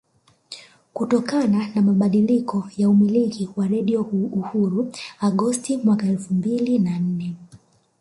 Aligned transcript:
Kutokana 0.93 1.67
na 1.75 1.81
mabadiliko 1.81 2.69
ya 2.77 2.89
umiliki 2.89 3.49
wa 3.55 3.67
Radio 3.67 4.01
Uhuru 4.11 4.91
Agosti 5.21 5.77
mwaka 5.77 6.05
elfu 6.07 6.33
mbili 6.33 6.79
na 6.79 6.99
nne 6.99 7.35